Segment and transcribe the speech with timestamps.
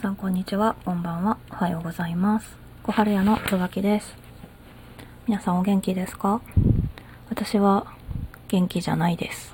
[0.00, 2.56] さんこんにちは、こんばんは、おはようございます。
[2.84, 4.14] 小春屋の椿です。
[5.26, 6.40] 皆さんお元気ですか？
[7.28, 7.84] 私は
[8.46, 9.52] 元気じゃないです。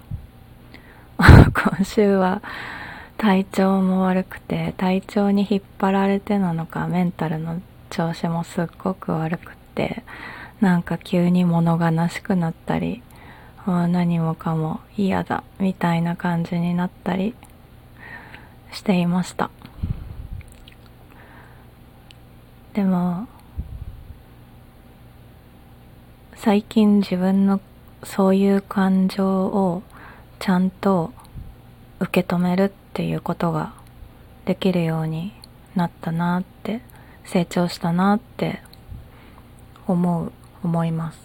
[1.16, 2.42] 今週は
[3.16, 10.04] 体調も悪くて、体調に引っ張られてなのか、メンタルの調子もすっごく悪くって、
[10.60, 13.02] なんか急に物悲しくなったり、
[13.64, 17.34] あー何もかも嫌だ、みたいな感じになったり
[18.72, 19.48] していました。
[22.74, 23.28] でも
[26.34, 27.60] 最近自分の
[28.02, 29.84] そういう感情を
[30.40, 31.12] ちゃんと
[32.00, 33.74] 受け止めるっていうことが
[34.44, 35.32] できるように
[35.76, 36.80] なったなって
[37.24, 38.60] 成長したなって
[39.86, 40.32] 思う
[40.64, 41.18] 思います。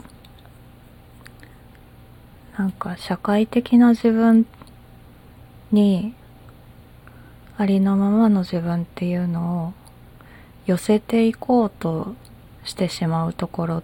[2.58, 4.46] なんか社会的な自分
[5.72, 6.14] に
[7.58, 9.79] ありのままの自分っていうのを
[10.70, 12.14] 寄せていこうと
[12.64, 13.84] してしまうところ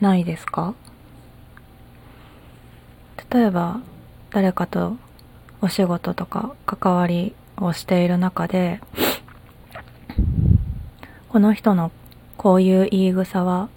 [0.00, 0.74] ないですか？
[3.32, 3.78] 例えば
[4.30, 4.96] 誰かと
[5.60, 8.80] お仕事とか関わりをしている中で
[11.28, 11.92] この人の
[12.36, 13.68] こういう言い草は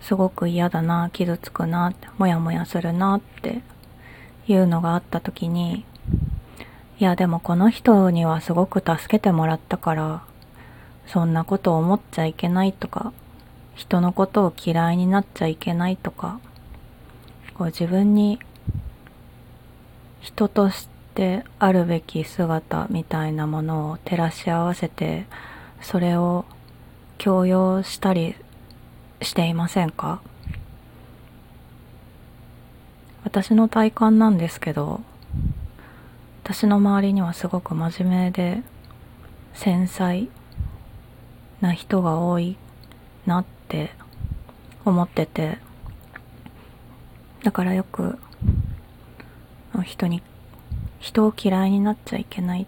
[0.00, 3.62] すごく嫌だな傷つくなモヤモヤするなって
[4.48, 5.84] いうのがあった時に
[6.98, 10.22] いやでもこの人にはすごく助けてもらったから
[11.08, 13.12] そんなこと思っちゃいけないとか、
[13.74, 16.38] 人のことを嫌いになっちゃいけないとか、
[17.54, 18.38] こう自分に
[20.20, 25.26] 人としてあるべき姿みたいなものを照らし合わせて、
[25.80, 26.44] それを
[27.16, 28.36] 強要したり
[29.22, 30.20] していませんか？
[33.24, 35.00] 私の体感なんですけど、
[36.44, 38.62] 私の周りにはすごく真面目で
[39.54, 40.28] 繊細。
[41.60, 42.56] な人が多い
[43.26, 43.90] なって
[44.84, 45.68] 思ってて。
[47.42, 48.18] だからよく
[49.84, 50.22] 人に
[50.98, 52.66] 人を嫌いになっちゃいけない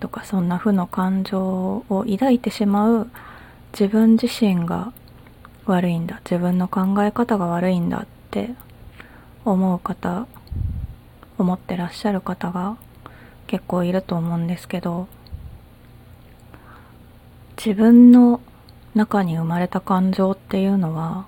[0.00, 3.10] とかそんな負の感情を抱いてしまう
[3.72, 4.92] 自分自身が
[5.66, 8.50] 悪いんだ自分の考え方が悪いんだって
[9.44, 10.26] 思う方
[11.38, 12.76] 思ってらっしゃる方が
[13.46, 15.06] 結構いると思うんですけど
[17.56, 18.40] 自分の
[18.94, 21.26] 中に生まれた感情っていうのは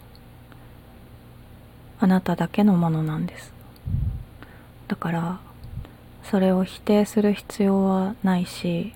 [2.00, 3.52] あなただけのものなんです。
[4.86, 5.40] だから
[6.22, 8.92] それを否定する必要はないし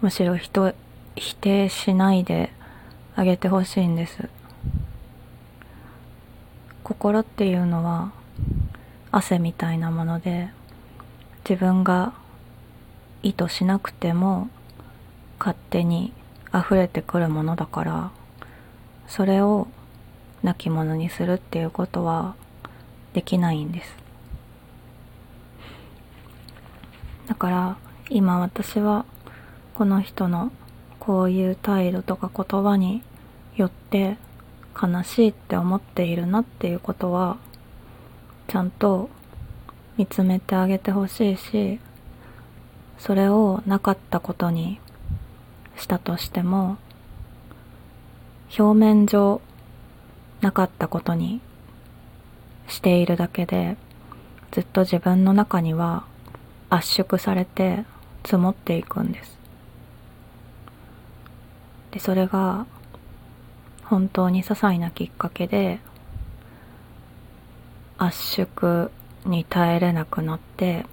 [0.00, 0.74] むしろ人
[1.16, 2.50] 否定しないで
[3.16, 4.28] あげてほしいんです。
[6.82, 8.12] 心っていうのは
[9.10, 10.50] 汗みたいなもので
[11.48, 12.12] 自分が
[13.22, 14.48] 意図しなくても
[15.38, 16.12] 勝手に
[16.54, 18.10] 溢れてくるものだから
[19.08, 19.66] それを
[20.42, 22.34] 亡き者にするっていうことは
[23.12, 23.96] できないんです。
[27.26, 27.76] だから
[28.10, 29.06] 今私は
[29.74, 30.52] この人の
[31.00, 33.02] こういう態度とか言葉に
[33.56, 34.16] よって
[34.80, 37.38] 悲しいって思っているなっていうことは
[38.48, 39.08] ちゃんと
[39.96, 41.80] 見つめてあげてほしいし
[42.98, 44.80] それをなかったことに
[45.76, 46.76] したとしても
[48.58, 49.40] 表面上
[50.40, 51.40] なかったことに
[52.68, 53.76] しているだけで
[54.52, 56.04] ずっと自分の中には
[56.70, 57.84] 圧縮されて
[58.24, 59.38] 積もっていくんです。
[61.90, 62.66] でそれが
[63.84, 65.78] 本当に些細なきっかけで
[67.98, 68.90] 圧縮
[69.24, 70.86] に耐えれなくなって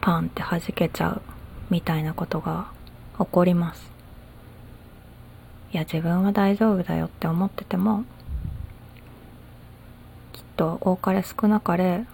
[0.00, 1.22] パンって弾けちゃう
[1.70, 2.73] みたいなことが
[3.18, 3.90] 起こります。
[5.72, 8.04] いや自分は大丈夫だよって思ってても
[10.32, 12.04] きっと多かれ少なかれ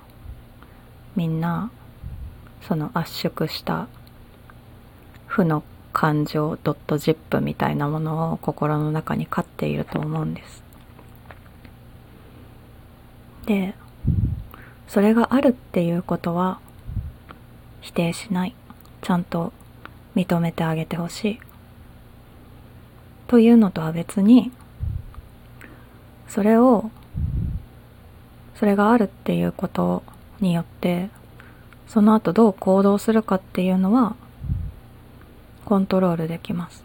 [1.15, 1.71] みんな
[2.63, 3.87] その圧縮した
[5.27, 5.63] 負の
[5.93, 10.63] 感情ドットジップみたいなものを心の中に飼っていると思うんです。
[13.47, 13.75] で
[14.89, 16.61] それがあるっていうことは
[17.81, 18.55] 否定しない。
[19.03, 19.53] ちゃんと
[20.15, 21.41] 認めてあげてほしい。
[23.27, 24.51] というのとは別に
[26.27, 26.91] それを
[28.57, 30.03] それがあるっていうこと
[30.41, 31.09] によって
[31.87, 34.17] その後どう行動するかっていうのは
[35.65, 36.85] コントロールできます。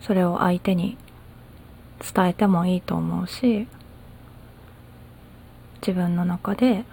[0.00, 0.96] それを相手に
[2.14, 3.68] 伝えてもいいと思うし
[5.80, 6.84] 自分の中で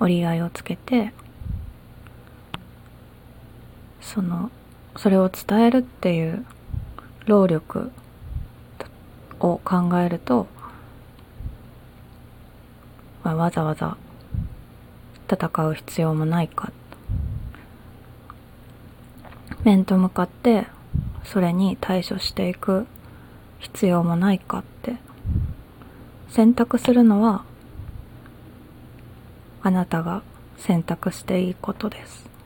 [0.00, 1.12] 折り合いをつけて
[4.14, 4.50] その
[4.96, 6.46] それを伝えるっていう
[7.26, 7.92] 労力
[9.38, 10.46] を考えると、
[13.22, 13.98] まあ、わざわざ
[15.30, 16.72] 戦う必要もないか。
[19.62, 20.66] 面と向かって
[21.24, 22.86] それに対処していく
[23.58, 24.96] 必要もないかって。
[26.30, 27.44] 選択するのは
[29.62, 30.22] あなたが
[30.56, 32.37] 選択していいことです。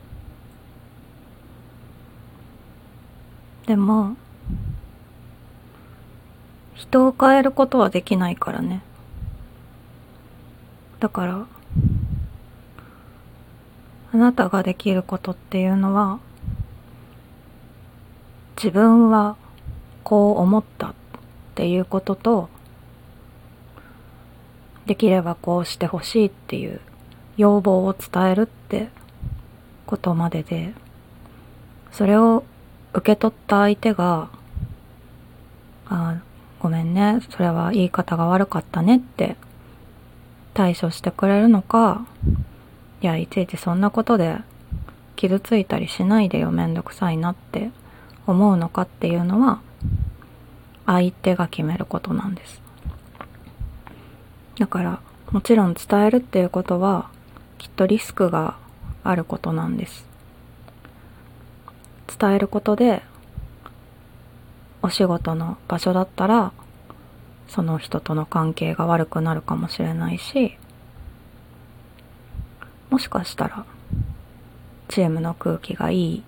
[3.67, 4.15] でも
[6.73, 8.81] 人を変えることはできないからね。
[10.99, 11.45] だから
[14.13, 16.19] あなたができることっていうのは
[18.55, 19.35] 自分は
[20.03, 20.93] こう思ったっ
[21.55, 22.49] ていうことと
[24.85, 26.79] できればこうしてほしいっていう
[27.37, 28.89] 要望を伝えるって
[29.85, 30.73] ことまでで
[31.91, 32.43] それを
[32.93, 34.29] 受け取った相手が
[35.89, 36.17] 「あ
[36.59, 39.35] ごめんねそれは言い方が悪かったね」って
[40.53, 42.05] 対処してくれるのか
[43.01, 44.37] いやいちいちそんなことで
[45.15, 47.71] 傷ついたりしないでよめんどくさいなって
[48.27, 49.59] 思うのかっていうのは
[50.85, 52.61] 相手が決めることなんです。
[54.59, 54.99] だから
[55.31, 57.09] もちろん伝えるっていうことは
[57.57, 58.57] きっとリスクが
[59.03, 60.12] あることなんです。
[62.07, 63.01] 伝えることで
[64.81, 66.51] お仕事の場所だったら
[67.47, 70.57] その人との関係が悪くなるかもしれないし
[72.89, 73.65] もしかしたら
[74.87, 76.23] チームの空気がいい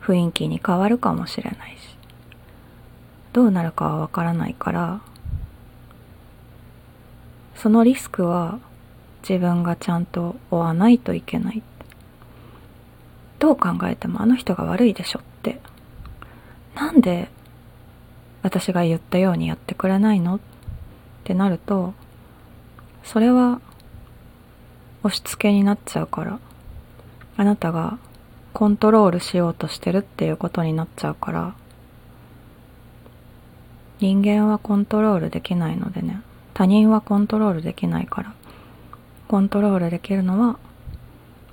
[0.00, 1.96] 雰囲気に変わるかもしれないし
[3.32, 5.00] どうなるかはわからないから
[7.56, 8.58] そのリスクは
[9.28, 11.62] 自分がちゃんと負わないといけない。
[13.44, 15.60] どう考えてもあの人が悪いでしょって。
[16.74, 17.28] なんで
[18.42, 20.40] 私が言ったようにやってくれないのっ
[21.24, 21.92] てなると
[23.02, 23.60] それは
[25.02, 26.38] 押し付けになっちゃうから。
[27.36, 27.98] あなたが
[28.54, 31.54] コントロールしようとしてるっていうことになっちゃうから。
[34.00, 36.22] 人間はコントロールできないのでね。
[36.54, 38.32] 他人はコントロールできないから。
[39.28, 40.58] コントロールできるのは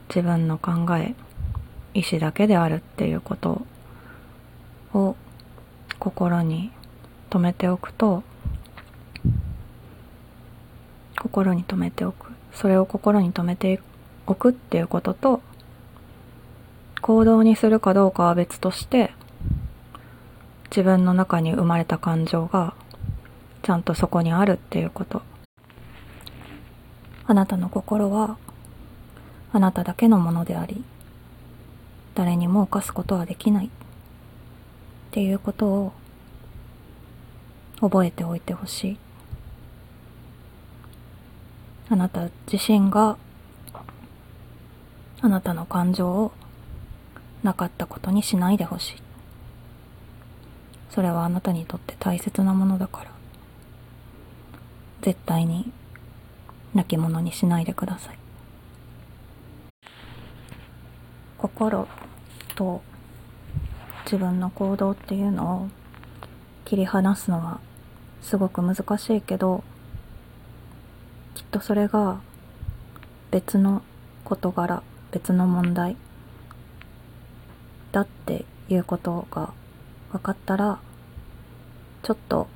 [0.08, 1.16] 自分の考え。
[1.94, 3.62] 意志だけであるっていうこと
[4.94, 5.16] を
[6.00, 6.72] 心に
[7.30, 8.24] 留めておくと
[11.20, 12.32] 心に留めておく。
[12.54, 13.80] それを心に留めて
[14.28, 15.42] おくっていうことと
[17.02, 19.14] 行動にするかどうかは別として
[20.70, 22.74] 自分の中に生まれた感情が
[23.62, 25.22] ちゃんとそこにあるっていうこと。
[27.28, 28.38] あなたの心は
[29.54, 30.84] あなただけのものであり
[32.16, 33.68] 誰にも犯すことはできない。
[33.68, 33.70] っ
[35.12, 35.94] ていうことを
[37.82, 38.98] 覚えておいてほしい。
[41.90, 43.18] あなた自身が
[45.22, 46.32] あなたの感情を
[47.44, 49.04] なかったことにしないでほしい。
[50.90, 53.12] それはあなたにとって大切なものだから。
[55.02, 55.72] 絶対に
[56.74, 58.18] 泣き物にしないでください。
[61.38, 61.88] 心。
[62.62, 62.84] と
[64.06, 65.70] 自分の行動っていうのを
[66.64, 67.60] 切り離すのは
[68.22, 69.64] すごく難しいけど
[71.34, 72.22] きっとそれが
[73.32, 73.82] 別の
[74.24, 75.98] 事柄別の問題
[77.92, 79.54] だっていうことが
[80.12, 80.80] 分かったら
[82.04, 82.48] ちょっと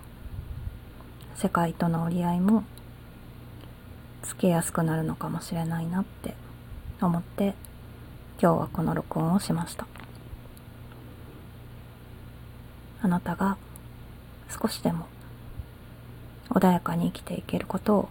[1.35, 2.63] 世界との折り合いも
[4.21, 6.35] つけやすくなるのかもしれないなって
[7.01, 7.55] 思って
[8.41, 9.87] 今日はこの録音をしました
[13.01, 13.57] あなたが
[14.61, 15.07] 少しでも
[16.49, 18.09] 穏やかに生きていけることを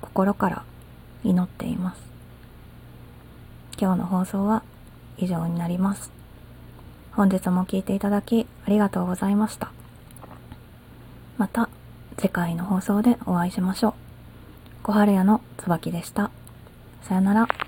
[0.00, 0.64] 心から
[1.24, 2.08] 祈っています
[3.80, 4.64] 今日の放送は
[5.18, 6.10] 以上になります。
[7.12, 9.70] 本日も聴いていただきありがとうございました。
[11.36, 11.68] また
[12.16, 13.94] 次回の放送でお会いしましょう。
[14.82, 16.30] 小春屋の椿でした。
[17.02, 17.67] さよなら。